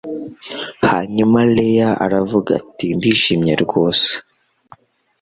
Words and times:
hanyuma 0.89 1.37
leya 1.55 1.89
aravuga 2.05 2.49
ati 2.61 2.87
ndishimye 2.97 3.53
rwose 3.63 4.09